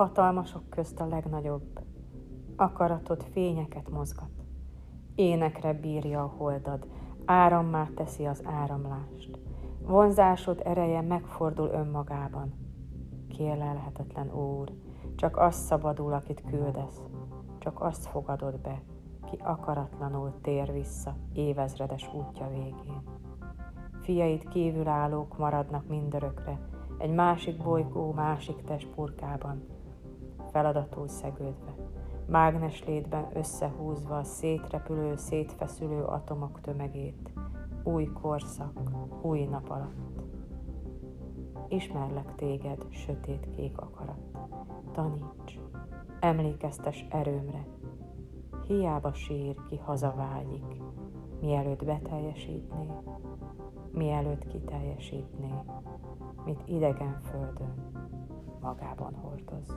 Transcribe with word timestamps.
hatalmasok 0.00 0.68
közt 0.68 1.00
a 1.00 1.06
legnagyobb, 1.06 1.80
akaratod 2.56 3.22
fényeket 3.22 3.90
mozgat, 3.90 4.30
énekre 5.14 5.72
bírja 5.72 6.22
a 6.22 6.34
holdad, 6.36 6.86
árammá 7.24 7.88
teszi 7.94 8.24
az 8.24 8.42
áramlást, 8.44 9.38
vonzásod 9.82 10.60
ereje 10.64 11.00
megfordul 11.00 11.68
önmagában. 11.68 12.52
Kielelhetetlen 13.28 14.34
Úr, 14.34 14.72
csak 15.16 15.36
azt 15.36 15.64
szabadul, 15.64 16.12
akit 16.12 16.42
küldesz, 16.50 17.00
csak 17.58 17.80
azt 17.80 18.06
fogadod 18.06 18.60
be, 18.60 18.82
ki 19.30 19.36
akaratlanul 19.42 20.32
tér 20.42 20.72
vissza 20.72 21.16
évezredes 21.32 22.10
útja 22.14 22.48
végén. 22.48 23.02
Fiait 24.00 24.48
kívülállók 24.48 25.38
maradnak 25.38 25.88
mindörökre, 25.88 26.58
egy 26.98 27.14
másik 27.14 27.62
bolygó 27.62 28.12
másik 28.12 28.62
testpurkában, 28.64 29.78
feladatul 30.50 31.08
szegődve, 31.08 31.74
mágneslétben 32.26 33.28
összehúzva 33.34 34.18
a 34.18 34.24
szétrepülő, 34.24 35.16
szétfeszülő 35.16 36.02
atomok 36.02 36.60
tömegét, 36.60 37.32
új 37.84 38.04
korszak, 38.22 38.80
új 39.22 39.44
nap 39.44 39.70
alatt. 39.70 40.22
Ismerlek 41.68 42.34
téged, 42.34 42.86
sötét 42.90 43.48
kék 43.56 43.78
akarat. 43.78 44.38
Taníts, 44.92 45.58
emlékeztes 46.20 47.06
erőmre. 47.10 47.66
Hiába 48.66 49.12
sír, 49.12 49.56
ki 49.68 49.76
hazavágyik, 49.76 50.82
mielőtt 51.40 51.84
beteljesítné, 51.84 52.86
mielőtt 53.92 54.46
kiteljesítné, 54.46 55.52
mit 56.44 56.62
idegen 56.66 57.20
földön 57.20 57.90
magában 58.60 59.14
hordoz. 59.14 59.76